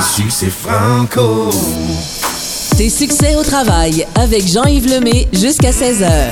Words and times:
Ici 0.00 0.24
c'est 0.30 0.50
Franco. 0.50 1.50
Tes 2.76 2.88
succès 2.88 3.34
au 3.36 3.42
travail 3.42 4.06
avec 4.14 4.46
Jean-Yves 4.46 4.86
Lemay 4.86 5.28
jusqu'à 5.32 5.70
16h. 5.70 6.30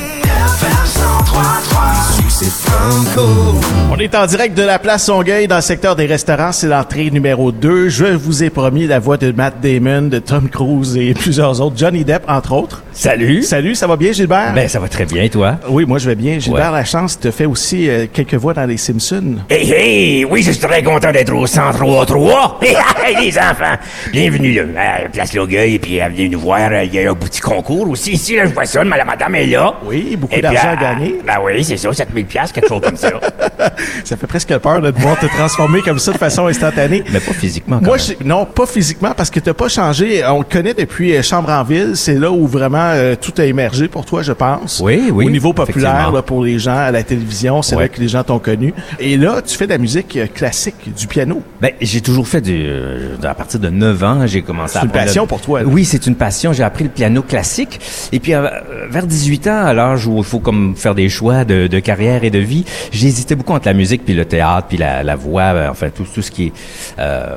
C'est 2.39 2.51
Franco. 2.51 3.55
On 3.91 3.97
est 3.97 4.15
en 4.15 4.27
direct 4.27 4.55
de 4.59 4.63
la 4.63 4.79
place 4.79 5.09
Longueuil 5.09 5.49
dans 5.49 5.57
le 5.57 5.63
secteur 5.63 5.97
des 5.97 6.05
restaurants. 6.05 6.53
C'est 6.53 6.67
l'entrée 6.67 7.11
numéro 7.11 7.51
2. 7.51 7.89
Je 7.89 8.05
vous 8.05 8.45
ai 8.45 8.51
promis 8.51 8.87
la 8.87 8.99
voix 8.99 9.17
de 9.17 9.33
Matt 9.33 9.55
Damon, 9.63 10.03
de 10.03 10.19
Tom 10.19 10.51
Cruise 10.51 10.99
et 10.99 11.15
plusieurs 11.15 11.63
autres. 11.63 11.79
Johnny 11.79 12.05
Depp, 12.05 12.25
entre 12.29 12.53
autres. 12.53 12.83
Salut. 12.93 13.43
Salut, 13.43 13.75
ça 13.75 13.87
va 13.87 13.97
bien, 13.97 14.13
Gilbert? 14.13 14.53
Ben, 14.55 14.69
ça 14.69 14.81
va 14.81 14.89
très 14.89 15.07
bien, 15.07 15.29
toi? 15.29 15.57
Oui, 15.71 15.87
moi, 15.87 15.97
je 15.99 16.11
vais 16.11 16.15
bien. 16.15 16.39
Gilbert 16.39 16.73
Ouais. 16.73 16.79
Lachance 16.79 17.19
te 17.19 17.31
fait 17.31 17.47
aussi 17.47 17.89
euh, 17.89 18.07
quelques 18.13 18.35
voix 18.35 18.53
dans 18.53 18.67
les 18.67 18.77
Simpsons. 18.77 19.37
Hey, 19.49 19.71
hey, 19.73 20.25
oui, 20.27 20.43
je 20.43 20.51
suis 20.51 20.61
très 20.61 20.83
content 20.83 21.13
d'être 21.13 21.33
au 21.33 21.47
103.3. 21.47 22.57
Hey, 23.07 23.15
les 23.25 23.39
enfants, 23.39 23.77
bienvenue 24.11 24.59
à 24.77 25.03
la 25.03 25.09
Place 25.09 25.33
Longueuil, 25.33 25.75
et 25.75 25.79
puis 25.79 26.01
venez 26.01 26.29
nous 26.29 26.41
voir, 26.41 26.71
euh, 26.73 26.83
il 26.83 26.93
y 26.93 27.07
a 27.07 27.11
un 27.13 27.15
petit 27.15 27.41
concours 27.41 27.89
aussi 27.89 28.13
ici, 28.13 28.35
là, 28.35 28.47
je 28.47 28.53
vois 28.53 28.65
ça, 28.65 28.83
la 28.83 29.05
madame 29.05 29.37
est 29.37 29.47
là. 29.47 29.77
Oui, 29.85 30.17
beaucoup 30.17 30.41
d'argent 30.41 30.71
à 30.71 30.73
euh, 30.73 30.77
gagner. 30.95 31.15
Ben 31.25 31.35
oui, 31.45 31.63
c'est 31.63 31.77
ça, 31.77 31.93
7000 31.93 32.26
quelque 32.27 32.69
chose 32.69 32.81
comme 32.83 32.97
ça. 32.97 33.11
Ça 34.05 34.17
fait 34.17 34.27
presque 34.27 34.57
peur 34.59 34.81
de 34.81 34.91
te 34.91 35.01
voir 35.01 35.19
te 35.19 35.27
transformer 35.27 35.81
comme 35.83 35.99
ça 35.99 36.13
de 36.13 36.19
façon 36.19 36.47
instantanée. 36.47 37.03
Mais 37.13 37.21
pas 37.21 37.33
physiquement, 37.33 37.79
quand 37.79 37.87
Moi, 37.87 37.97
même. 37.97 38.17
non, 38.29 38.45
pas 38.45 38.67
physiquement, 38.67 39.13
parce 39.17 39.31
que 39.31 39.41
t'as 39.41 39.55
pas 39.55 39.69
changé. 39.69 40.25
On 40.27 40.39
le 40.39 40.45
connaît 40.45 40.75
depuis 40.75 41.17
euh, 41.17 41.23
Chambre 41.23 41.51
en 41.51 41.63
ville. 41.65 41.93
C'est 41.95 42.15
là 42.15 42.31
où 42.31 42.47
vraiment 42.47 42.91
euh, 42.95 43.15
tout 43.21 43.33
a 43.39 43.45
émergé 43.45 43.89
pour 43.89 44.05
toi, 44.05 44.23
je 44.23 44.33
pense. 44.33 44.81
Oui, 44.85 45.11
oui, 45.13 45.27
Au 45.27 45.31
niveau 45.31 45.53
populaire, 45.53 46.11
là, 46.13 46.23
pour 46.23 46.45
les 46.45 46.59
gens 46.59 46.77
à 46.77 46.91
la 46.91 47.03
télévision, 47.03 47.63
c'est 47.63 47.77
Ouais. 47.77 47.83
là 47.83 47.89
que 47.89 48.01
les 48.01 48.09
gens 48.09 48.23
t'ont 48.25 48.39
connu. 48.39 48.73
Et 49.01 49.17
là, 49.17 49.43
tu 49.43 49.57
fais 49.57 49.67
de 49.67 49.73
la 49.73 49.79
musique 49.79 50.17
euh, 50.17 50.27
classique, 50.33 50.77
du 50.97 51.07
piano. 51.07 51.43
Ben, 51.61 51.73
j'ai 51.81 52.01
toujours 52.01 52.27
fait 52.29 52.41
du, 52.41 52.53
euh, 52.67 53.17
à 53.23 53.35
partir 53.35 53.61
de 53.61 53.69
9 53.69 54.03
ans, 54.05 54.27
j'ai 54.27 54.43
commencé 54.43 54.75
C'est 54.75 54.79
à 54.79 54.83
une 54.83 54.89
apprendre 54.89 55.07
passion 55.07 55.23
le- 55.23 55.29
pour 55.29 55.41
toi, 55.41 55.63
là. 55.63 55.69
Oui, 55.69 55.85
c'est 55.85 56.07
une 56.07 56.15
passion. 56.17 56.53
J'ai 56.53 56.63
appris 56.63 56.85
le 56.85 56.91
piano 56.91 57.23
classique. 57.23 57.81
Et 58.13 58.21
puis, 58.21 58.35
euh, 58.35 58.49
vers 58.91 59.07
18 59.07 59.47
ans, 59.49 59.65
à 59.67 59.73
l'âge 59.73 60.07
où 60.07 60.19
il 60.19 60.25
faut 60.25 60.39
comme 60.39 60.75
faire 60.77 60.95
des 60.95 61.09
choix 61.09 61.45
de, 61.45 61.67
de 61.67 61.79
carrière 61.81 62.16
et 62.25 62.31
de 62.31 62.39
vie, 62.39 62.65
j'hésitais 62.93 63.35
beaucoup 63.35 63.53
entre 63.53 63.67
la 63.67 63.75
musique 63.75 64.05
puis 64.05 64.15
le 64.15 64.25
théâtre 64.25 64.69
puis 64.69 64.79
la, 64.79 65.17
voix, 65.17 65.43
euh, 65.43 65.69
enfin, 65.71 65.91
tout, 65.91 66.05
tout 66.05 66.23
ce 66.23 66.31
qui 66.31 66.47
est 66.47 66.53
euh, 66.99 67.37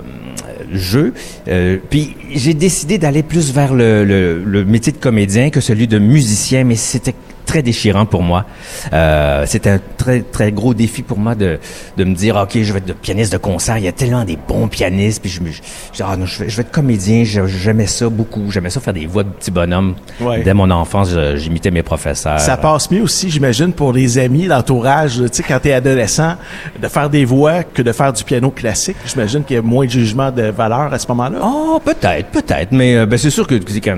jeu. 0.71 1.13
Euh, 1.47 1.77
puis, 1.89 2.15
j'ai 2.33 2.53
décidé 2.53 2.97
d'aller 2.97 3.23
plus 3.23 3.53
vers 3.53 3.73
le 3.73 4.63
métier 4.67 4.91
de 4.91 4.97
comédien 4.97 5.49
que 5.49 5.61
celui 5.61 5.87
de 5.87 5.99
musicien, 5.99 6.63
mais 6.63 6.75
c'était 6.75 7.15
très 7.49 7.63
déchirant 7.63 8.05
pour 8.05 8.21
moi. 8.21 8.45
Euh, 8.93 9.43
c'était 9.47 9.71
un 9.71 9.79
très 9.97 10.21
très 10.21 10.51
gros 10.51 10.73
défi 10.75 11.01
pour 11.01 11.17
moi 11.17 11.33
de 11.33 11.59
de 11.97 12.03
me 12.03 12.13
dire 12.13 12.35
ok 12.35 12.59
je 12.61 12.71
vais 12.73 12.77
être 12.79 12.95
pianiste 12.95 13.33
de 13.33 13.37
concert. 13.37 13.77
Il 13.79 13.83
y 13.85 13.87
a 13.87 13.91
tellement 13.91 14.23
des 14.23 14.37
bons 14.37 14.67
pianistes. 14.67 15.21
Puis 15.21 15.31
je 15.31 15.41
me 15.41 15.51
je, 15.51 15.59
je- 15.93 16.03
ah 16.03 16.15
non, 16.15 16.25
je, 16.27 16.43
vais, 16.43 16.49
je 16.49 16.55
vais 16.55 16.61
être 16.61 16.71
comédien. 16.71 17.23
J'aimais 17.25 17.87
ça 17.87 18.07
beaucoup. 18.07 18.51
J'aimais 18.51 18.69
ça 18.69 18.79
faire 18.79 18.93
des 18.93 19.07
voix 19.07 19.23
de 19.23 19.29
petits 19.29 19.49
bonhommes. 19.51 19.95
Ouais. 20.21 20.43
Dès 20.43 20.53
mon 20.53 20.69
enfance, 20.69 21.09
j'imitais 21.35 21.71
mes 21.71 21.81
professeurs. 21.83 22.39
Ça 22.39 22.55
passe 22.57 22.91
mieux 22.91 23.01
aussi, 23.01 23.29
j'imagine, 23.31 23.73
pour 23.73 23.93
les 23.93 24.17
amis, 24.19 24.45
l'entourage. 24.45 25.15
Tu 25.17 25.27
sais, 25.31 25.43
quand 25.43 25.59
t'es 25.59 25.73
adolescent, 25.73 26.35
de 26.81 26.87
faire 26.87 27.09
des 27.09 27.25
voix 27.25 27.63
que 27.63 27.81
de 27.81 27.91
faire 27.91 28.13
du 28.13 28.23
piano 28.23 28.51
classique. 28.51 28.97
J'imagine 29.05 29.43
qu'il 29.43 29.55
y 29.55 29.59
a 29.59 29.63
moins 29.63 29.85
de 29.85 29.91
jugement 29.91 30.29
de 30.31 30.43
valeur 30.43 30.93
à 30.93 30.99
ce 30.99 31.07
moment-là. 31.07 31.39
Oh, 31.43 31.81
peut-être, 31.83 32.27
peut-être. 32.29 32.71
Mais 32.71 32.95
euh, 32.95 33.05
ben, 33.07 33.17
c'est 33.17 33.29
sûr 33.31 33.47
que 33.47 33.55
quand 33.55 33.97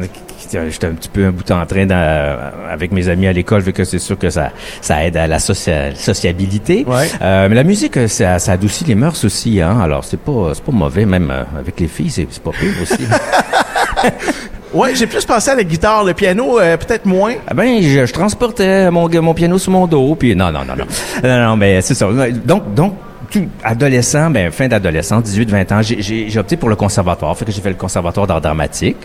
j'étais 0.69 0.87
un 0.87 0.91
petit 0.93 1.09
peu 1.09 1.25
un 1.25 1.31
bout 1.31 1.49
en 1.51 1.65
train 1.65 1.85
dans- 1.85 2.39
avec 2.69 2.91
mes 2.91 3.07
amis 3.09 3.27
à 3.27 3.33
l'école, 3.33 3.61
vu 3.61 3.73
que 3.73 3.83
c'est 3.83 3.99
sûr 3.99 4.17
que 4.17 4.29
ça, 4.29 4.51
ça 4.81 5.03
aide 5.05 5.17
à 5.17 5.27
la 5.27 5.37
socia- 5.39 5.95
sociabilité. 5.95 6.85
Ouais. 6.87 7.07
Euh, 7.21 7.47
mais 7.49 7.55
la 7.55 7.63
musique, 7.63 7.97
euh, 7.97 8.07
ça, 8.07 8.39
ça 8.39 8.53
adoucit 8.53 8.83
les 8.85 8.95
mœurs 8.95 9.23
aussi. 9.25 9.61
Hein? 9.61 9.79
Alors, 9.81 10.03
c'est 10.03 10.19
pas, 10.19 10.51
c'est 10.53 10.63
pas 10.63 10.71
mauvais, 10.71 11.05
même 11.05 11.29
euh, 11.31 11.43
avec 11.59 11.79
les 11.79 11.87
filles, 11.87 12.09
c'est, 12.09 12.25
pas 12.41 12.51
pire 12.51 12.73
aussi. 12.81 13.03
Ouais, 14.73 14.95
j'ai 14.95 15.05
plus 15.05 15.25
pensé 15.25 15.51
à 15.51 15.55
la 15.55 15.65
guitare, 15.65 16.05
le 16.05 16.13
piano, 16.13 16.57
euh, 16.57 16.77
peut-être 16.77 17.05
moins. 17.05 17.33
Ah 17.45 17.53
ben, 17.53 17.81
je, 17.81 18.05
je 18.05 18.13
transportais 18.13 18.89
mon, 18.89 19.09
mon 19.21 19.33
piano 19.33 19.57
sur 19.57 19.69
mon 19.73 19.85
dos, 19.85 20.15
puis 20.15 20.33
non, 20.33 20.49
non, 20.49 20.61
non, 20.65 20.75
non. 20.77 20.85
non, 21.21 21.43
non, 21.49 21.57
mais 21.57 21.81
c'est 21.81 21.93
ça. 21.93 22.07
Donc, 22.45 22.73
donc, 22.73 22.93
tout 23.29 23.45
adolescent, 23.65 24.29
ben, 24.29 24.49
fin 24.49 24.69
d'adolescent, 24.69 25.19
18-20 25.19 25.73
ans, 25.73 25.81
j'ai 25.81 26.39
opté 26.39 26.55
pour 26.55 26.69
le 26.69 26.77
conservatoire. 26.77 27.37
Fait 27.37 27.43
que 27.43 27.51
j'ai 27.51 27.59
fait 27.61 27.69
le 27.69 27.75
conservatoire 27.75 28.25
d'art 28.27 28.39
dramatique. 28.39 28.95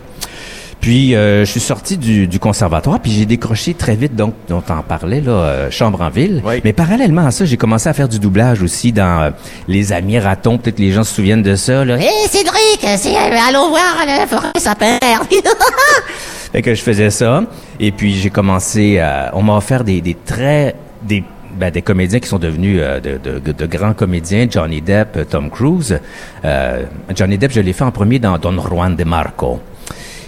Puis, 0.86 1.16
euh, 1.16 1.44
je 1.44 1.50
suis 1.50 1.58
sorti 1.58 1.96
du, 1.96 2.28
du 2.28 2.38
conservatoire, 2.38 3.00
puis 3.00 3.10
j'ai 3.10 3.26
décroché 3.26 3.74
très 3.74 3.96
vite, 3.96 4.14
donc, 4.14 4.34
dont 4.48 4.62
on 4.68 4.82
parlait, 4.82 5.20
là, 5.20 5.32
euh, 5.32 5.68
Chambre 5.68 6.00
en 6.00 6.10
ville. 6.10 6.40
Oui. 6.44 6.60
Mais 6.62 6.72
parallèlement 6.72 7.26
à 7.26 7.32
ça, 7.32 7.44
j'ai 7.44 7.56
commencé 7.56 7.88
à 7.88 7.92
faire 7.92 8.08
du 8.08 8.20
doublage 8.20 8.62
aussi 8.62 8.92
dans 8.92 9.22
euh, 9.22 9.30
Les 9.66 9.92
Amis 9.92 10.20
Ratons. 10.20 10.58
Peut-être 10.58 10.76
que 10.76 10.82
les 10.82 10.92
gens 10.92 11.02
se 11.02 11.12
souviennent 11.12 11.42
de 11.42 11.56
ça, 11.56 11.84
là. 11.84 11.96
Hé, 11.98 12.06
Cédric, 12.28 12.86
c'est 12.98 13.16
euh, 13.16 13.48
allons 13.48 13.70
voir 13.70 13.96
la 14.06 14.28
forêt 14.28 14.52
sapin. 14.58 14.96
Fait 16.52 16.62
que 16.62 16.72
je 16.72 16.80
faisais 16.80 17.10
ça. 17.10 17.42
Et 17.80 17.90
puis 17.90 18.14
j'ai 18.14 18.30
commencé 18.30 19.00
à... 19.00 19.32
On 19.34 19.42
m'a 19.42 19.56
offert 19.56 19.82
des, 19.82 20.00
des 20.00 20.14
très... 20.14 20.76
Des, 21.02 21.24
ben, 21.56 21.70
des 21.70 21.82
comédiens 21.82 22.20
qui 22.20 22.28
sont 22.28 22.38
devenus 22.38 22.78
euh, 22.82 23.00
de, 23.00 23.18
de, 23.18 23.52
de 23.52 23.66
grands 23.66 23.94
comédiens, 23.94 24.46
Johnny 24.48 24.82
Depp, 24.82 25.16
euh, 25.16 25.24
Tom 25.24 25.50
Cruise. 25.50 25.98
Euh, 26.44 26.84
Johnny 27.14 27.38
Depp, 27.38 27.52
je 27.52 27.60
l'ai 27.60 27.72
fait 27.72 27.84
en 27.84 27.90
premier 27.90 28.18
dans 28.18 28.36
Don 28.38 28.60
Juan 28.60 28.94
de 28.94 29.04
Marco. 29.04 29.60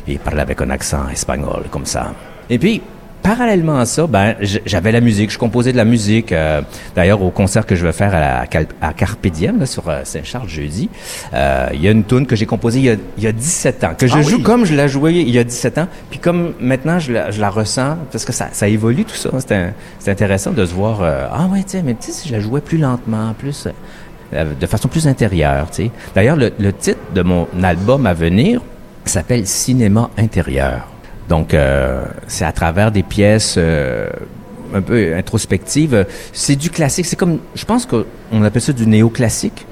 Il 0.09 0.19
parlait 0.19 0.43
avec 0.43 0.61
un 0.63 0.71
accent 0.71 1.09
espagnol, 1.13 1.65
comme 1.71 1.87
ça. 1.87 2.13
Et 2.51 2.59
puis, 2.59 2.81
parallèlement 3.23 3.79
à 3.79 3.85
ça, 3.85 4.07
ben, 4.07 4.37
j'avais 4.41 4.91
la 4.93 5.01
musique, 5.01 5.31
je 5.31 5.39
composais 5.39 5.73
de 5.73 5.77
la 5.77 5.85
musique. 5.85 6.33
euh, 6.33 6.63
D'ailleurs, 6.97 7.21
au 7.21 7.31
concert 7.31 7.67
que 7.67 7.75
je 7.75 7.85
vais 7.85 7.93
faire 7.93 8.15
à, 8.15 8.21
la, 8.21 8.45
à 8.81 8.93
Carpe 8.95 9.27
Diem, 9.27 9.59
là, 9.61 9.67
sur 9.67 9.89
euh, 9.89 10.01
Saint-Charles 10.05 10.49
jeudi, 10.49 10.89
euh, 11.35 11.69
il 11.75 11.83
y 11.83 11.89
a 11.89 11.91
une 11.91 12.05
tune 12.05 12.27
que 12.27 12.37
j'ai 12.37 12.47
composée 12.47 12.79
il 12.79 12.85
y 12.87 12.91
a, 12.91 12.97
il 13.19 13.25
y 13.25 13.27
a 13.27 13.33
17 13.33 13.85
ans, 13.85 13.91
que 13.99 14.07
je 14.07 14.15
Ah 14.17 14.23
joue 14.23 14.37
oui? 14.37 14.43
comme 14.43 14.65
je 14.65 14.75
la 14.75 14.87
jouais 14.89 15.15
il 15.17 15.31
y 15.31 15.39
a 15.39 15.45
17 15.45 15.79
ans, 15.79 15.89
puis 16.11 16.19
comme 16.21 16.55
maintenant 16.61 16.99
je 16.99 17.13
la, 17.13 17.31
je 17.31 17.41
la 17.41 17.51
ressens, 17.51 17.99
parce 18.11 18.25
que 18.25 18.33
ça, 18.33 18.49
ça 18.53 18.67
évolue 18.69 19.05
tout 19.05 19.15
ça. 19.17 19.31
C'est 19.41 19.53
un- 19.53 19.73
c'est 19.99 20.11
intéressant 20.11 20.53
de 20.53 20.65
se 20.65 20.73
voir, 20.73 21.03
euh, 21.03 21.27
ah 21.31 21.47
ouais, 21.53 21.65
tiens, 21.67 21.83
mais 21.85 21.95
tu 21.95 22.07
sais, 22.07 22.13
si 22.13 22.29
je 22.29 22.33
la 22.35 22.41
jouais 22.41 22.61
plus 22.63 22.79
lentement, 22.79 23.35
plus... 23.39 23.69
de 24.33 24.67
façon 24.67 24.89
plus 24.89 25.07
intérieure, 25.09 25.69
tu 25.71 25.85
sais. 25.85 25.91
D'ailleurs, 26.15 26.37
le, 26.37 26.53
le 26.59 26.73
titre 26.73 26.99
de 27.15 27.23
mon 27.23 27.47
album 27.63 28.07
à 28.07 28.15
venir 28.15 28.61
s'appelle 29.09 29.47
Cinéma 29.47 30.11
intérieur. 30.17 30.89
Donc, 31.29 31.53
euh, 31.53 32.05
c'est 32.27 32.45
à 32.45 32.53
travers 32.53 32.91
des 32.91 33.03
pièces 33.03 33.57
euh, 33.59 34.09
un 34.75 34.81
peu 34.81 35.15
introspectives. 35.15 36.07
C'est 36.33 36.57
du 36.57 36.71
classique. 36.71 37.07
C'est 37.07 37.17
comme, 37.17 37.39
je 37.55 37.65
pense 37.65 37.87
qu'on 38.31 38.43
appelle 38.45 38.63
ça 38.63 38.73
du 38.73 38.87
néoclassique, 38.87 39.67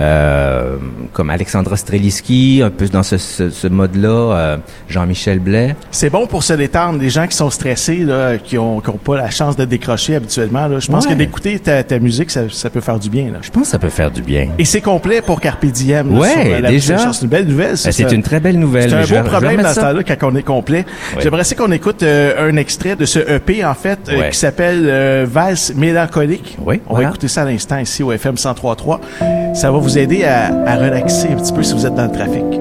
euh, 0.00 0.76
comme 1.12 1.30
Alexandra 1.30 1.76
Streliski, 1.76 2.62
un 2.64 2.70
peu 2.70 2.86
dans 2.88 3.02
ce, 3.02 3.18
ce, 3.18 3.50
ce 3.50 3.66
mode-là, 3.66 4.08
euh, 4.08 4.56
Jean-Michel 4.88 5.38
Blais. 5.40 5.74
C'est 5.90 6.10
bon 6.10 6.26
pour 6.26 6.42
se 6.42 6.52
détendre. 6.52 6.98
Les 7.00 7.10
gens 7.10 7.26
qui 7.26 7.36
sont 7.36 7.50
stressés, 7.50 7.98
là, 7.98 8.38
qui 8.38 8.56
ont, 8.58 8.80
qui 8.80 8.88
ont 8.90 8.98
pas 8.98 9.16
la 9.16 9.30
chance 9.30 9.56
de 9.56 9.64
décrocher 9.64 10.16
habituellement, 10.16 10.66
là, 10.68 10.78
je 10.78 10.86
pense 10.88 11.04
Ouais. 11.06 11.12
que 11.12 11.18
d'écouter 11.18 11.58
ta, 11.58 11.82
ta 11.82 11.98
musique, 11.98 12.30
ça, 12.30 12.42
ça 12.50 12.70
peut 12.70 12.80
faire 12.80 12.98
du 12.98 13.10
bien. 13.10 13.26
Là. 13.32 13.38
Je 13.42 13.50
pense 13.50 13.64
que 13.64 13.68
ça 13.68 13.78
peut 13.78 13.88
faire 13.88 14.10
du 14.10 14.22
bien. 14.22 14.48
Et 14.58 14.64
c'est 14.64 14.80
complet 14.80 15.20
pour 15.22 15.40
Carpe 15.40 15.66
Diem. 15.66 16.16
euh, 16.18 16.60
la 16.60 16.70
déjà. 16.70 17.12
C'est 17.12 17.22
une 17.22 17.28
belle 17.28 17.46
nouvelle. 17.46 17.76
Ben, 17.82 17.92
C'est 17.92 18.12
une 18.12 18.22
très 18.22 18.40
belle 18.40 18.58
nouvelle. 18.58 18.90
C'est 18.90 18.96
un 18.96 19.02
Je 19.02 19.14
beau 19.16 19.22
problème 19.28 19.62
dans 19.62 19.68
ce 19.74 19.80
temps-là 19.80 20.02
quand 20.04 20.30
on 20.32 20.36
est 20.36 20.42
complet. 20.42 20.84
Ouais. 21.16 21.22
J'aimerais 21.22 21.44
ça 21.44 21.54
qu'on 21.54 21.72
écoute 21.72 22.02
euh, 22.02 22.48
un 22.50 22.56
extrait 22.56 22.96
de 22.96 23.04
ce 23.04 23.18
EP, 23.18 23.64
en 23.64 23.74
fait, 23.74 23.98
euh, 24.08 24.18
Ouais. 24.20 24.30
qui 24.30 24.38
s'appelle 24.38 25.24
Valse 25.26 25.72
mélancolique. 25.76 26.56
Oui, 26.64 26.80
On 26.86 26.92
voilà. 26.94 27.08
va 27.08 27.10
écouter 27.10 27.28
ça 27.28 27.42
à 27.42 27.44
l'instant 27.44 27.78
ici 27.78 27.99
au 28.02 28.12
FM 28.12 28.34
103.3. 28.34 29.54
Ça 29.54 29.70
va 29.70 29.78
vous 29.78 29.98
aider 29.98 30.24
à, 30.24 30.46
à 30.66 30.76
relaxer 30.76 31.28
un 31.28 31.36
petit 31.36 31.52
peu 31.52 31.62
si 31.62 31.74
vous 31.74 31.86
êtes 31.86 31.94
dans 31.94 32.04
le 32.06 32.12
trafic. 32.12 32.59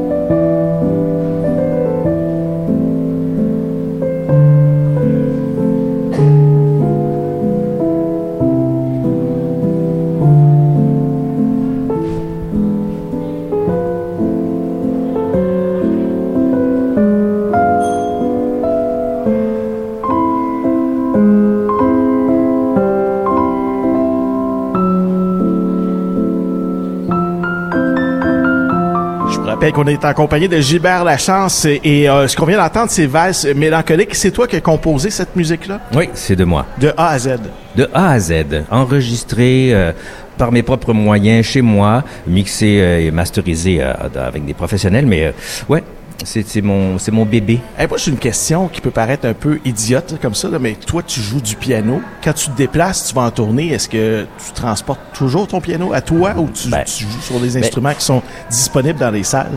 Qu'on 29.59 29.85
est 29.85 30.03
en 30.03 30.14
compagnie 30.14 30.47
de 30.47 30.59
Gilbert 30.59 31.03
Lachance 31.03 31.64
et, 31.66 31.79
et, 31.84 32.09
euh, 32.09 32.28
ce 32.28 32.35
qu'on 32.35 32.46
vient 32.46 32.58
d'entendre, 32.58 32.90
c'est 32.90 33.06
Valse 33.06 33.46
mélancolique. 33.56 34.16
C'est 34.16 34.32
toi 34.32 34.47
qui 34.47 34.56
as 34.56 34.61
composé 34.61 35.09
cette 35.11 35.35
musique-là? 35.35 35.79
Oui, 35.94 36.09
c'est 36.16 36.35
de 36.35 36.44
moi. 36.44 36.66
De 36.79 36.91
A 36.97 37.09
à 37.09 37.20
Z. 37.20 37.38
de 37.76 37.88
A 37.94 38.11
à 38.11 38.20
Z, 38.20 38.34
enregistré 38.72 39.70
euh, 39.72 39.91
par 40.38 40.52
mes 40.52 40.64
propres 40.64 40.94
moyens 40.94 41.46
chez 41.46 41.61
moi, 41.61 42.03
mixé 42.26 42.79
euh, 42.82 43.00
et 43.00 43.11
masterisé 43.11 43.78
euh, 43.82 43.94
avec 44.16 44.44
des 44.46 44.53
professionnels, 44.56 45.06
mais 45.06 45.26
euh, 45.26 45.32
ouais, 45.67 45.84
c'est 46.25 46.61
mon, 46.61 46.97
c'est 46.97 47.11
mon 47.11 47.25
bébé. 47.25 47.59
Hey, 47.77 47.87
moi, 47.87 47.97
j'ai 47.97 48.11
une 48.11 48.17
question 48.17 48.67
qui 48.67 48.81
peut 48.81 48.91
paraître 48.91 49.27
un 49.27 49.33
peu 49.33 49.59
idiote 49.66 50.16
comme 50.21 50.35
ça, 50.35 50.49
là, 50.49 50.59
mais 50.59 50.75
toi, 50.75 51.01
tu 51.03 51.21
joues 51.21 51.41
du 51.41 51.55
piano. 51.55 52.01
Quand 52.23 52.33
tu 52.33 52.49
te 52.49 52.57
déplaces, 52.57 53.05
tu 53.07 53.16
vas 53.16 53.21
en 53.21 53.31
tournée, 53.31 53.69
est-ce 53.69 53.89
que 53.89 54.25
tu 54.45 54.51
transportes 54.53 55.01
toujours 55.13 55.47
ton 55.47 55.61
piano 55.61 55.93
à 55.93 56.01
toi 56.01 56.33
ou 56.37 56.49
tu, 56.49 56.69
Ben, 56.69 56.83
tu 56.83 57.03
joues 57.05 57.21
sur 57.21 57.39
des 57.39 57.57
instruments 57.57 57.93
qui 57.93 58.03
sont 58.05 58.21
disponibles 58.49 58.99
dans 58.99 59.11
les 59.11 59.23
salles? 59.23 59.51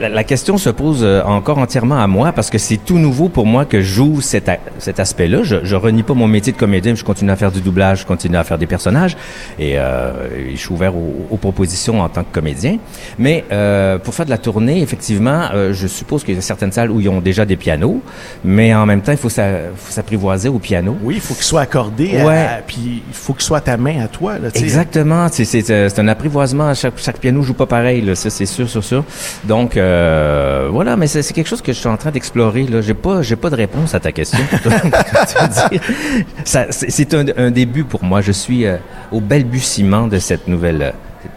La, 0.00 0.24
question 0.24 0.58
se 0.58 0.70
pose 0.70 1.00
euh, 1.02 1.22
encore 1.24 1.58
entièrement 1.58 2.00
à 2.00 2.06
moi 2.06 2.32
parce 2.32 2.50
que 2.50 2.58
c'est 2.58 2.76
tout 2.76 2.98
nouveau 2.98 3.28
pour 3.28 3.46
moi 3.46 3.64
que 3.64 3.80
je 3.80 3.94
joue 3.94 4.20
cet, 4.20 4.50
cet 4.78 5.00
aspect-là. 5.00 5.42
Je, 5.42 5.56
je 5.64 5.76
renie 5.76 6.02
pas 6.02 6.14
mon 6.14 6.26
métier 6.28 6.52
de 6.52 6.56
comédien, 6.58 6.94
je 6.94 7.04
continue 7.04 7.30
à 7.30 7.36
faire 7.36 7.52
du 7.52 7.60
doublage, 7.60 8.00
je 8.00 8.06
continue 8.06 8.36
à 8.36 8.44
faire 8.44 8.58
des 8.58 8.66
personnages 8.66 9.16
et 9.58 9.78
euh, 9.78 10.12
je 10.52 10.56
suis 10.56 10.72
ouvert 10.72 10.94
aux, 10.96 11.26
aux 11.30 11.36
propositions 11.36 12.00
en 12.00 12.08
tant 12.08 12.22
que 12.22 12.32
comédien. 12.32 12.78
Mais 13.18 13.44
euh, 13.52 13.98
pour 13.98 14.14
faire 14.14 14.26
de 14.26 14.30
la 14.30 14.38
tournée, 14.38 14.80
effectivement, 14.82 15.48
euh, 15.54 15.72
je 15.72 15.86
suppose 15.86 16.24
qu'il 16.24 16.34
y 16.34 16.38
a 16.38 16.40
certaines 16.40 16.72
salles 16.72 16.90
où 16.90 17.00
ils 17.00 17.08
ont 17.08 17.20
déjà 17.20 17.44
des 17.44 17.56
pianos, 17.56 18.00
mais 18.44 18.74
en 18.74 18.86
même 18.86 19.00
temps, 19.02 19.12
il 19.12 19.18
faut 19.18 19.28
s'a- 19.30 19.70
faut 19.76 19.92
s'apprivoiser 19.92 20.48
au 20.48 20.58
piano. 20.58 20.96
Oui, 21.02 21.14
il 21.16 21.20
faut 21.20 21.34
qu'il 21.34 21.44
soit 21.44 21.60
accordé, 21.62 22.22
Ouais. 22.24 22.38
à- 22.38 22.62
puis 22.66 23.02
il 23.08 23.14
faut 23.14 23.32
qu'il 23.32 23.42
soit 23.42 23.58
à 23.58 23.60
ta 23.62 23.76
main, 23.76 24.02
à 24.04 24.08
toi. 24.08 24.38
Là. 24.38 24.48
Exactement, 24.54 25.26
c'est 25.30 25.98
un 25.98 26.08
apprivoisement. 26.08 26.74
Chaque, 26.74 26.94
chaque 26.98 27.18
piano 27.18 27.42
joue 27.42 27.54
pas 27.54 27.66
pareil, 27.66 28.00
là, 28.02 28.14
ça 28.14 28.30
c'est 28.30 28.46
sûr, 28.46 28.68
sûr, 28.68 28.82
sûr. 28.82 29.04
Donc 29.44 29.61
euh, 29.76 30.68
voilà, 30.70 30.96
mais 30.96 31.06
c'est 31.06 31.32
quelque 31.32 31.46
chose 31.46 31.62
que 31.62 31.72
je 31.72 31.78
suis 31.78 31.88
en 31.88 31.96
train 31.96 32.10
d'explorer. 32.10 32.64
Là, 32.64 32.80
j'ai 32.80 32.94
pas 32.94 33.20
pas 33.40 33.50
de 33.50 33.56
réponse 33.56 33.94
à 33.94 34.00
ta 34.00 34.12
question. 34.12 34.38
c'est 36.44 37.14
un 37.14 37.50
début 37.50 37.84
pour 37.84 38.04
moi. 38.04 38.20
Je 38.20 38.32
suis 38.32 38.66
euh, 38.66 38.76
au 39.10 39.20
balbutiement 39.20 40.06
de 40.06 40.18
cette 40.18 40.48
nouvelle 40.48 40.82
euh, 40.82 40.90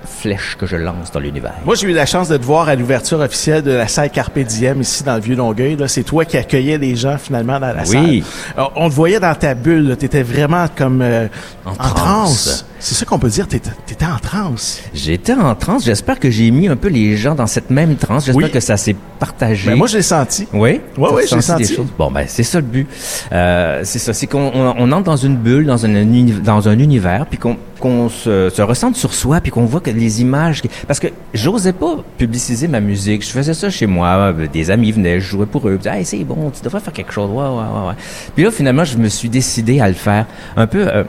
flèche 0.06 0.56
que 0.60 0.66
je 0.66 0.76
lance 0.76 1.12
dans 1.12 1.20
l'univers. 1.20 1.54
Moi, 1.66 1.76
j'ai 1.76 1.88
eu 1.88 1.94
la 1.94 2.06
chance 2.06 2.28
de 2.30 2.38
te 2.38 2.44
voir 2.44 2.68
à 2.70 2.76
l'ouverture 2.76 3.20
officielle 3.20 3.62
de 3.64 3.72
la 3.72 3.88
salle 3.88 4.10
Carpe 4.10 4.40
Diem 4.40 4.82
ici 4.82 5.04
dans 5.04 5.16
le 5.16 5.22
Vieux-Longueuil. 5.22 5.78
C'est 5.88 6.04
toi 6.04 6.26
qui 6.26 6.38
accueillais 6.38 6.78
les 6.78 6.96
gens 6.96 7.18
finalement 7.18 7.60
dans 7.60 7.68
la 7.74 7.84
Oui. 7.88 8.24
salle. 8.24 8.54
Alors, 8.58 8.74
on 8.76 8.90
te 8.90 8.94
voyait 8.96 9.20
dans 9.20 9.36
ta 9.36 9.54
bulle. 9.54 9.96
Tu 10.00 10.06
étais 10.06 10.24
vraiment 10.24 10.66
comme 10.76 11.02
euh, 11.02 11.28
En 11.66 11.72
en, 11.72 11.76
transe. 11.76 12.66
C'est 12.80 12.94
ça 12.96 13.06
qu'on 13.06 13.18
peut 13.20 13.30
dire. 13.30 13.48
Tu 13.48 13.56
étais 13.58 14.06
en 14.06 14.20
transe. 14.20 14.82
J'étais 14.94 15.34
en 15.34 15.56
transe. 15.56 15.86
J'espère 15.86 16.20
que 16.20 16.30
j'ai 16.30 16.52
mis 16.52 16.68
un 16.68 16.76
peu 16.76 16.88
les 16.90 17.18
gens 17.18 17.34
dans 17.36 17.48
cette 17.48 17.70
même 17.72 17.96
transe. 17.96 18.26
J'espère 18.26 18.46
Oui. 18.46 18.52
que 18.52 18.60
ça 18.60 18.78
s'est 18.78 18.96
partagé. 19.20 19.66
Mais 19.68 19.72
Ben, 19.74 19.78
moi, 19.80 19.88
je 19.88 19.98
l'ai 19.98 20.04
senti. 20.04 20.48
Oui? 20.54 20.82
T'as 20.96 21.02
ouais, 21.02 21.26
j'ai 21.28 21.36
des 21.38 21.42
senti. 21.42 21.76
choses? 21.76 21.88
Bon, 21.98 22.12
ben, 22.12 22.26
c'est 22.28 22.44
ça 22.44 22.60
le 22.60 22.66
but. 22.66 22.88
Euh, 23.32 23.82
c'est 23.84 24.00
ça. 24.00 24.14
C'est 24.14 24.28
qu'on 24.28 24.52
on, 24.54 24.76
on 24.78 24.92
entre 24.92 25.04
dans 25.06 25.16
une 25.18 25.38
bulle, 25.38 25.66
dans 25.66 25.86
un, 25.86 25.96
uni- 25.96 26.34
dans 26.44 26.68
un 26.70 26.78
univers, 26.78 27.26
puis 27.28 27.38
qu'on 27.40 27.58
qu'on 27.80 28.10
se, 28.10 28.50
se 28.50 28.62
ressente 28.62 28.95
sur 28.95 29.13
soi, 29.13 29.42
puis 29.42 29.51
qu'on 29.51 29.66
voit 29.66 29.81
que 29.81 29.89
les 29.92 30.22
images... 30.22 30.62
Parce 30.88 31.00
que 31.00 31.07
j'osais 31.33 31.74
pas 31.74 31.98
publiciser 32.18 32.68
ma 32.68 32.80
musique. 32.80 33.24
Je 33.25 33.30
faisais 33.30 33.54
ça 33.54 33.69
chez 33.69 33.86
moi. 33.86 34.33
Des 34.54 34.72
amis 34.72 34.92
venaient, 34.92 35.19
je 35.19 35.25
jouais 35.27 35.45
pour 35.45 35.68
eux. 35.68 35.74
Ils 35.74 35.77
disaient, 35.80 35.98
hey, 36.00 36.06
c'est 36.06 36.24
bon, 36.24 36.50
tu 36.51 36.62
devrais 36.63 36.80
faire 36.80 36.94
quelque 36.94 37.12
chose. 37.12 37.30
Ouais, 37.30 37.44
ouais, 37.44 37.48
ouais, 37.50 37.88
ouais. 37.89 37.94
Puis 38.36 38.44
là, 38.45 38.51
finalement, 38.51 38.86
je 38.86 38.98
me 38.98 39.10
suis 39.10 39.30
décidé 39.30 39.80
à 39.81 39.88
le 39.88 39.94
faire. 39.94 40.25
Un 40.56 40.68
peu... 40.68 40.88
euh, 40.88 41.04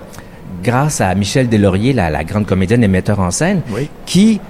grâce 0.65 1.01
à 1.01 1.15
Michel 1.15 1.49
Deslauriers, 1.49 1.93
la, 1.93 2.11
la 2.11 2.25
grande 2.25 2.47
comédienne 2.47 2.83
et 2.83 2.89
metteur 2.89 3.21
en 3.21 3.31
scène, 3.31 3.61
Oui. 3.71 3.89
qui, 4.05 4.41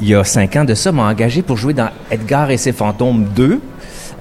il 0.00 0.08
y 0.08 0.14
a 0.14 0.22
cinq 0.24 0.56
ans 0.56 0.64
de 0.64 0.74
ça, 0.74 0.92
m'a 0.92 1.04
engagé 1.08 1.40
pour 1.42 1.56
jouer 1.56 1.72
dans 1.72 1.88
Edgar 2.10 2.50
et 2.50 2.56
ses 2.58 2.72
fantômes 2.72 3.24
2. 3.34 3.60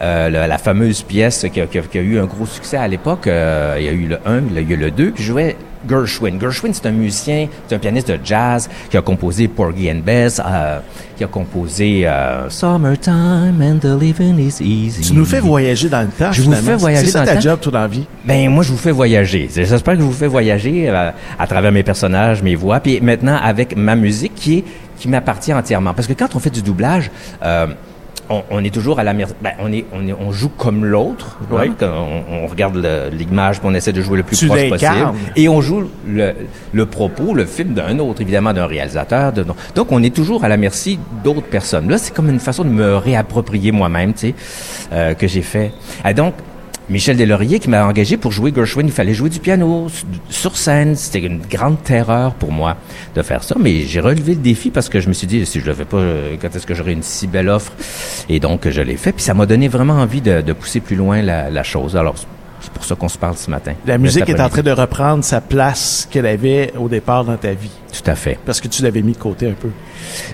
Euh, 0.02 0.30
la, 0.30 0.48
la 0.48 0.58
fameuse 0.58 1.02
pièce 1.04 1.46
qui 1.54 1.62
a, 1.62 1.66
qui 1.68 1.78
a- 1.80 1.82
qui 1.82 1.98
a 1.98 2.02
eu 2.02 2.20
un 2.20 2.26
gros 2.26 2.46
succès 2.46 2.78
à 2.78 2.88
l'époque. 2.88 3.28
Euh, 3.28 3.76
il 3.80 3.86
y 3.86 3.90
a 3.90 3.92
eu 3.92 4.08
le 4.08 4.18
1, 4.26 4.42
il 4.50 4.54
y 4.56 4.58
a 4.58 4.62
eu 4.62 4.78
le 4.78 4.92
2, 4.92 5.12
puis 5.12 5.24
je 5.24 5.32
jouais 5.32 5.56
Gershwin. 5.88 6.40
Gershwin, 6.40 6.72
c'est 6.74 6.86
un 6.86 6.92
musicien, 6.92 7.48
c'est 7.68 7.76
un 7.76 7.80
pianiste 7.80 8.10
de 8.10 8.18
jazz 8.24 8.70
qui 8.90 8.96
a 8.96 9.02
composé 9.02 9.50
Porgy 9.50 9.92
and 9.92 10.00
Bess, 10.06 10.40
euh, 10.46 10.80
qui 11.18 11.24
a 11.26 11.28
composé 11.28 12.08
euh, 12.08 12.50
Summertime 12.50 13.62
and 13.62 13.80
the 13.80 14.00
living 14.02 14.38
is 14.40 14.62
easy. 14.62 15.02
Tu 15.02 15.14
nous 15.14 15.26
fais 15.26 15.40
voyager 15.40 15.90
dans 15.90 16.02
le 16.02 16.08
temps. 16.08 16.32
Je 16.32 16.42
vous 16.42 16.52
finalement. 16.52 16.72
fais 16.72 16.76
voyager 16.78 17.06
C'est 17.08 17.14
dans 17.14 17.20
le 17.22 17.26
ta 17.28 17.36
temps. 17.36 17.42
job, 17.42 17.60
tout 17.62 17.72
dans 17.72 17.80
la 17.82 17.88
vie? 17.88 18.06
Ben 18.26 18.50
moi 18.50 18.64
je 18.64 18.72
vous 18.72 18.78
fais 18.78 18.92
voyager. 18.92 19.50
J'espère 19.54 19.94
que 19.96 20.00
je 20.00 20.06
vous 20.06 20.12
fais 20.14 20.28
voyager 20.28 20.90
euh, 20.90 21.12
à 21.38 21.48
travers 21.48 21.72
mes 21.72 21.84
personnages, 21.84 22.42
mes 22.42 22.56
voix, 22.56 22.80
puis 22.80 23.00
maintenant 23.02 23.38
avec 23.42 23.76
ma 23.76 23.96
musique 23.96 24.36
qui 24.36 24.60
est 24.60 24.64
qui 24.98 25.10
m'appartient 25.10 25.54
entièrement. 25.54 25.94
Parce 25.94 26.08
que 26.08 26.14
quand 26.14 26.34
on 26.36 26.40
fait 26.40 26.50
du 26.52 26.62
doublage, 26.62 27.12
euh, 27.44 27.68
on, 28.30 28.42
on 28.50 28.64
est 28.64 28.74
toujours 28.74 29.00
à 29.00 29.04
la 29.04 29.14
merci. 29.14 29.34
Ben, 29.42 29.52
on 29.60 29.72
est 29.72 29.86
on 29.94 30.08
est 30.08 30.14
on 30.14 30.32
joue 30.32 30.50
comme 30.50 30.86
l'autre. 30.86 31.38
Oui. 31.52 31.72
hein, 31.82 31.92
on, 32.30 32.44
on 32.44 32.48
regarde 32.48 32.78
l'image, 33.12 33.60
on 33.64 33.74
essaie 33.74 33.94
de 33.94 34.02
jouer 34.02 34.18
le 34.18 34.24
plus 34.24 34.38
Tu 34.38 34.48
proche 34.48 34.70
possible, 34.70 35.12
et 35.36 35.50
on 35.50 35.62
joue 35.62 35.84
le, 36.08 36.34
le 36.72 36.86
propos, 36.86 37.34
le 37.34 37.46
film 37.46 37.74
d'un 37.74 38.00
autre, 38.00 38.22
évidemment 38.22 38.54
d'un 38.54 38.66
réalisateur. 38.66 39.34
De, 39.34 39.46
donc 39.76 39.92
on 39.92 40.02
est 40.04 40.14
toujours 40.16 40.44
à 40.44 40.48
la 40.48 40.58
merci 40.58 41.00
d'autres 41.24 41.42
personnes. 41.44 41.90
Là, 41.90 41.98
c'est 41.98 42.14
comme 42.14 42.30
une 42.30 42.40
façon 42.40 42.64
de 42.64 42.70
me 42.70 42.96
réapproprier 42.96 43.72
moi-même, 43.72 44.14
tu 44.14 44.30
sais, 44.30 44.36
euh, 44.94 45.14
que 45.14 45.28
j'ai 45.28 45.42
fait. 45.42 45.72
Et 46.08 46.14
donc 46.14 46.34
Michel 46.90 47.16
Deslauriers 47.18 47.60
qui 47.60 47.70
m'a 47.70 47.86
engagé 47.86 48.18
pour 48.18 48.32
jouer 48.32 48.52
Gershwin. 48.54 48.86
Il 48.86 48.92
fallait 48.92 49.14
jouer 49.14 49.30
du 49.30 49.40
piano 49.40 49.88
sur 50.30 50.58
scène. 50.58 50.96
C'était 50.96 51.20
une 51.26 51.42
grande 51.50 51.82
terreur 51.84 52.34
pour 52.34 52.52
moi 52.52 52.76
de 53.16 53.22
faire 53.22 53.44
ça, 53.44 53.56
mais 53.60 53.82
j'ai 53.82 54.00
relevé 54.02 54.34
le 54.36 54.42
défi 54.42 54.70
parce 54.70 54.90
que 54.90 55.00
je 55.00 55.08
me 55.08 55.14
suis 55.14 55.28
dit 55.28 55.46
si 55.46 55.60
je 55.60 55.66
le 55.66 55.74
fais 55.74 55.86
pas, 55.86 55.98
euh, 55.98 56.36
quand 56.42 56.54
est-ce 56.56 56.68
que 56.68 56.74
j'aurai 56.74 56.94
une 56.94 57.04
si 57.04 57.28
belle 57.28 57.50
offre? 57.50 57.72
Et 58.30 58.40
donc 58.40 58.68
je 58.70 58.82
l'ai 58.82 58.98
fait. 58.98 59.12
Puis 59.14 59.24
ça 59.24 59.34
m'a 59.34 59.46
donné 59.46 59.68
vraiment 59.68 59.94
envie 59.94 60.22
de, 60.22 60.42
de 60.42 60.54
pousser 60.54 60.80
plus 60.82 60.96
loin 60.96 61.22
la, 61.22 61.50
la 61.50 61.64
chose. 61.64 61.96
Alors 61.96 62.16
c'est 62.60 62.72
pour 62.72 62.86
ça 62.86 62.96
qu'on 62.96 63.10
se 63.10 63.18
parle 63.18 63.38
ce 63.38 63.50
matin. 63.50 63.74
La 63.86 63.98
musique 63.98 64.28
est 64.30 64.40
en 64.40 64.50
train 64.50 64.62
de 64.62 64.72
reprendre 64.72 65.24
sa 65.24 65.42
place 65.42 66.08
qu'elle 66.10 66.26
avait 66.26 66.74
au 66.78 66.88
départ 66.90 67.26
dans 67.26 67.38
ta 67.38 67.52
vie. 67.54 67.72
Tout 67.92 68.10
à 68.10 68.16
fait. 68.16 68.38
Parce 68.46 68.62
que 68.62 68.68
tu 68.68 68.84
l'avais 68.84 69.02
mis 69.02 69.14
de 69.14 69.18
côté 69.18 69.48
un 69.50 69.54
peu. 69.54 69.70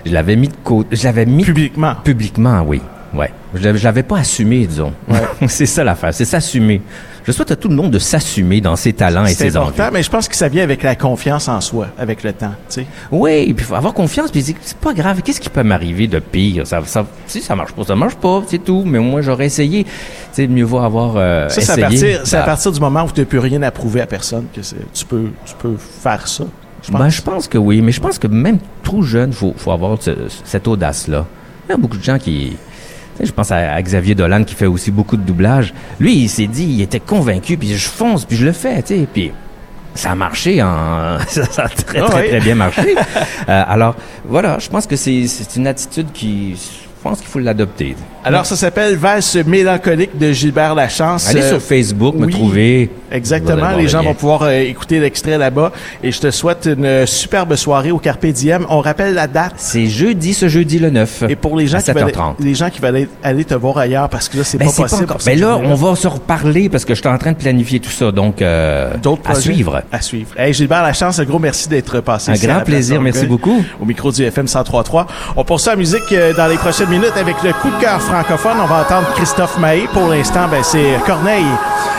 Je 0.06 0.12
l'avais 0.12 0.36
mis 0.36 0.48
de 0.48 0.54
côté. 0.62 0.94
Je 0.96 1.04
l'avais 1.04 1.26
mis 1.26 1.44
Publiquement. 1.44 1.94
Publiquement, 2.04 2.62
oui. 2.66 2.80
Ouais. 3.14 3.30
Je 3.54 3.68
l'avais 3.84 4.02
pas 4.04 4.18
assumé, 4.18 4.66
disons. 4.66 4.92
c'est 5.48 5.66
ça 5.66 5.82
l'affaire, 5.84 6.14
c'est 6.14 6.24
s'assumer. 6.24 6.80
Je 7.24 7.32
souhaite 7.32 7.50
à 7.50 7.56
tout 7.56 7.68
le 7.68 7.74
monde 7.74 7.90
de 7.90 7.98
s'assumer 7.98 8.60
dans 8.62 8.76
ses 8.76 8.92
talents 8.94 9.24
et 9.26 9.34
C'est 9.34 9.50
ses 9.50 9.56
envies. 9.56 9.68
important, 9.68 9.90
mais 9.92 10.02
je 10.02 10.10
pense 10.10 10.26
que 10.26 10.34
ça 10.34 10.48
vient 10.48 10.62
avec 10.62 10.82
la 10.82 10.94
confiance 10.96 11.48
en 11.48 11.60
soi, 11.60 11.88
avec 11.98 12.22
le 12.22 12.32
temps. 12.32 12.52
Tu 12.68 12.80
sais. 12.80 12.86
Oui, 13.12 13.30
et 13.48 13.54
puis 13.54 13.64
faut 13.64 13.74
avoir 13.74 13.92
confiance, 13.92 14.30
puis 14.30 14.42
c'est 14.42 14.54
c'est 14.62 14.76
pas 14.78 14.94
grave. 14.94 15.20
Qu'est-ce 15.22 15.40
qui 15.40 15.50
peut 15.50 15.62
m'arriver 15.62 16.06
de 16.06 16.18
pire? 16.18 16.66
Ça, 16.66 16.80
ça, 16.86 17.04
si 17.26 17.40
ça 17.42 17.54
marche 17.54 17.72
pas, 17.72 17.84
ça 17.84 17.94
marche 17.94 18.14
pas, 18.14 18.42
c'est 18.46 18.64
tout. 18.64 18.84
Mais 18.86 18.98
moi, 19.00 19.20
j'aurais 19.20 19.46
essayé. 19.46 19.84
Sais, 20.32 20.46
mieux 20.46 20.64
vaut 20.64 20.78
avoir 20.78 21.14
euh, 21.16 21.48
Ça, 21.50 21.60
c'est 21.60 21.82
à, 21.82 21.90
c'est 21.90 22.36
à 22.36 22.40
Bah, 22.40 22.46
partir 22.46 22.72
du 22.72 22.80
moment 22.80 23.02
où 23.04 23.10
tu 23.12 23.20
n'as 23.20 23.26
plus 23.26 23.38
rien 23.38 23.60
à 23.62 23.70
prouver 23.70 24.00
à 24.00 24.06
personne 24.06 24.46
que 24.54 24.62
c'est- 24.62 24.76
tu 24.94 25.04
peux, 25.04 25.26
tu 25.44 25.54
peux 25.58 25.76
faire 25.76 26.26
ça. 26.26 26.44
Je 26.82 26.90
pense. 26.90 27.00
Ben, 27.00 27.08
je 27.10 27.20
pense 27.20 27.48
que 27.48 27.58
oui, 27.58 27.82
mais 27.82 27.92
je 27.92 28.00
pense 28.00 28.18
que 28.18 28.28
même 28.28 28.58
trop 28.82 29.02
jeune, 29.02 29.32
faut, 29.34 29.52
faut 29.56 29.72
avoir 29.72 30.00
ce- 30.00 30.10
cette 30.44 30.66
audace-là. 30.66 31.26
Il 31.68 31.72
y 31.72 31.74
a 31.74 31.76
beaucoup 31.76 31.98
de 31.98 32.02
gens 32.02 32.18
qui... 32.18 32.56
Je 33.22 33.32
pense 33.32 33.52
à, 33.52 33.72
à 33.74 33.82
Xavier 33.82 34.14
Dolan 34.14 34.44
qui 34.44 34.54
fait 34.54 34.66
aussi 34.66 34.90
beaucoup 34.90 35.16
de 35.16 35.22
doublage. 35.22 35.74
Lui, 35.98 36.14
il 36.14 36.28
s'est 36.28 36.46
dit, 36.46 36.64
il 36.64 36.80
était 36.80 37.00
convaincu, 37.00 37.56
puis 37.56 37.74
je 37.74 37.88
fonce, 37.88 38.24
puis 38.24 38.36
je 38.36 38.44
le 38.44 38.52
fais, 38.52 38.82
tu 38.82 39.00
sais. 39.00 39.06
Puis 39.12 39.32
ça 39.94 40.12
a 40.12 40.14
marché 40.14 40.62
en... 40.62 41.18
ça, 41.28 41.44
ça 41.44 41.64
a 41.64 41.68
très, 41.68 41.98
Ah 42.00 42.08
très, 42.08 42.28
très 42.28 42.40
bien 42.40 42.54
marché. 42.54 42.94
Euh, 43.48 43.64
alors, 43.66 43.96
voilà, 44.26 44.58
je 44.58 44.68
pense 44.68 44.86
que 44.86 44.94
c'est 44.96 45.26
une 45.56 45.66
attitude 45.66 46.12
qui... 46.12 46.56
Je 47.02 47.08
pense 47.08 47.18
qu'il 47.20 47.28
faut 47.28 47.38
l'adopter. 47.38 47.96
Alors, 48.22 48.44
ça 48.44 48.54
s'appelle 48.56 48.94
Valse 48.96 49.34
mélancolique 49.46 50.18
de 50.18 50.32
Gilbert 50.32 50.74
Lachance. 50.74 51.26
Allez 51.30 51.40
Euh, 51.40 51.48
sur 51.52 51.62
Facebook, 51.62 52.14
me 52.14 52.26
trouver. 52.30 52.90
Exactement. 53.10 53.70
Les 53.74 53.84
le 53.84 53.88
gens 53.88 54.00
lien. 54.02 54.08
vont 54.08 54.14
pouvoir 54.14 54.42
euh, 54.42 54.60
écouter 54.60 55.00
l'extrait 55.00 55.38
là-bas. 55.38 55.72
Et 56.02 56.12
je 56.12 56.20
te 56.20 56.30
souhaite 56.30 56.68
une 56.70 56.84
euh, 56.84 57.06
superbe 57.06 57.56
soirée 57.56 57.90
au 57.90 57.96
Carpe 57.98 58.26
Diem. 58.26 58.66
On 58.68 58.80
rappelle 58.80 59.14
la 59.14 59.26
date. 59.26 59.54
C'est 59.56 59.86
jeudi, 59.86 60.34
ce 60.34 60.48
jeudi 60.50 60.78
le 60.78 60.90
9. 60.90 61.24
Et 61.30 61.36
pour 61.36 61.56
les 61.56 61.66
gens, 61.66 61.78
qui 61.80 61.90
veulent, 61.92 62.04
7h30. 62.10 62.34
les 62.40 62.54
gens 62.54 62.68
qui 62.68 62.80
veulent 62.82 62.94
aller, 62.96 63.08
aller 63.22 63.44
te 63.46 63.54
voir 63.54 63.78
ailleurs, 63.78 64.10
parce 64.10 64.28
que 64.28 64.36
là, 64.36 64.44
c'est 64.44 64.58
Ben, 64.58 64.66
pas 64.68 64.82
possible. 64.82 65.04
encore- 65.04 65.16
pour 65.16 65.24
Ben 65.26 65.40
là, 65.40 65.56
on 65.56 65.74
va 65.74 65.96
se 65.96 66.06
reparler 66.06 66.68
parce 66.68 66.84
que 66.84 66.94
je 66.94 67.00
suis 67.00 67.08
en 67.08 67.16
train 67.16 67.32
de 67.32 67.38
planifier 67.38 67.80
tout 67.80 67.88
ça. 67.90 68.12
Donc, 68.12 68.42
euh, 68.42 68.92
D'autres 69.02 69.22
à 69.24 69.32
projets? 69.32 69.52
suivre. 69.54 69.80
À 69.90 70.02
suivre. 70.02 70.38
Hey, 70.38 70.52
Gilbert 70.52 70.82
Lachance, 70.82 71.18
un 71.18 71.24
gros 71.24 71.38
merci 71.38 71.70
d'être 71.70 72.00
passé. 72.00 72.32
Un 72.32 72.34
grand 72.34 72.60
plaisir. 72.60 73.00
Merci 73.00 73.24
beaucoup. 73.24 73.64
Au 73.80 73.86
micro 73.86 74.12
du 74.12 74.22
FM 74.22 74.44
103.3. 74.46 75.06
On 75.36 75.42
poursuit 75.44 75.70
la 75.70 75.76
musique 75.76 76.12
euh, 76.12 76.34
dans 76.34 76.46
les 76.46 76.56
prochaines 76.56 76.89
minutes 76.90 77.16
avec 77.16 77.40
le 77.42 77.52
coup 77.52 77.70
de 77.70 77.80
cœur 77.80 78.02
francophone. 78.02 78.58
On 78.60 78.66
va 78.66 78.80
entendre 78.80 79.08
Christophe 79.14 79.56
Mahé. 79.58 79.88
Pour 79.92 80.08
l'instant, 80.08 80.48
ben, 80.50 80.62
c'est 80.62 80.98
Corneille 81.06 81.46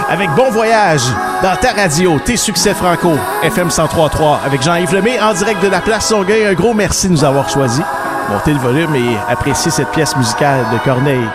avec 0.10 0.30
Bon 0.36 0.52
Voyage 0.52 1.04
dans 1.42 1.56
ta 1.56 1.72
radio, 1.72 2.20
tes 2.24 2.36
succès 2.36 2.74
franco, 2.74 3.14
FM 3.42 3.70
103.3 3.70 4.40
avec 4.46 4.62
Jean-Yves 4.62 4.94
Lemay 4.94 5.20
en 5.20 5.34
direct 5.34 5.64
de 5.64 5.70
la 5.70 5.80
Place 5.80 6.12
Longueuil. 6.12 6.46
Un 6.46 6.54
gros 6.54 6.74
merci 6.74 7.08
de 7.08 7.14
nous 7.14 7.24
avoir 7.24 7.50
choisis. 7.50 7.84
Montez 8.30 8.54
le 8.54 8.60
volume 8.60 8.94
et 8.96 9.18
appréciez 9.30 9.72
cette 9.72 9.90
pièce 9.92 10.16
musicale 10.18 10.66
de 10.74 10.78
Corneille. 10.80 11.28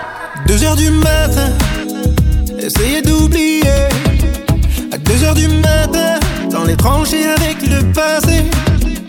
Deux 0.46 0.62
heures 0.62 0.76
du 0.76 0.90
matin, 0.90 1.48
essayez 2.58 3.00
d'oublier. 3.00 3.62
À 4.92 4.98
deux 4.98 5.24
heures 5.24 5.34
du 5.34 5.48
matin, 5.48 6.20
dans 6.50 6.64
les 6.64 6.76
tranchées 6.76 7.26
avec 7.26 7.62
le 7.62 7.82
passé. 7.92 8.44